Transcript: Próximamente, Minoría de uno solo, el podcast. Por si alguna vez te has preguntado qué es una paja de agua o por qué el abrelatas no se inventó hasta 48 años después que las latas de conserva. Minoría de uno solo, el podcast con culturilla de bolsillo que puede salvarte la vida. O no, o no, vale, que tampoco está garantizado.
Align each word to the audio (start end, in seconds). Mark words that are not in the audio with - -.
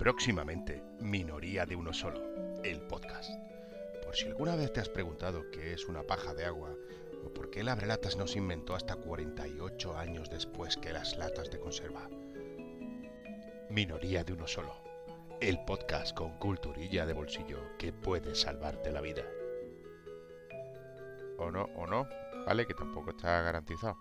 Próximamente, 0.00 0.82
Minoría 0.98 1.66
de 1.66 1.76
uno 1.76 1.92
solo, 1.92 2.22
el 2.64 2.80
podcast. 2.80 3.34
Por 4.02 4.16
si 4.16 4.28
alguna 4.28 4.56
vez 4.56 4.72
te 4.72 4.80
has 4.80 4.88
preguntado 4.88 5.50
qué 5.50 5.74
es 5.74 5.88
una 5.88 6.04
paja 6.04 6.32
de 6.32 6.46
agua 6.46 6.74
o 7.22 7.28
por 7.34 7.50
qué 7.50 7.60
el 7.60 7.68
abrelatas 7.68 8.16
no 8.16 8.26
se 8.26 8.38
inventó 8.38 8.74
hasta 8.74 8.96
48 8.96 9.98
años 9.98 10.30
después 10.30 10.78
que 10.78 10.94
las 10.94 11.18
latas 11.18 11.50
de 11.50 11.60
conserva. 11.60 12.08
Minoría 13.68 14.24
de 14.24 14.32
uno 14.32 14.46
solo, 14.46 14.74
el 15.38 15.62
podcast 15.66 16.16
con 16.16 16.38
culturilla 16.38 17.04
de 17.04 17.12
bolsillo 17.12 17.58
que 17.76 17.92
puede 17.92 18.34
salvarte 18.34 18.92
la 18.92 19.02
vida. 19.02 19.24
O 21.36 21.50
no, 21.50 21.64
o 21.76 21.86
no, 21.86 22.08
vale, 22.46 22.66
que 22.66 22.72
tampoco 22.72 23.10
está 23.10 23.42
garantizado. 23.42 23.98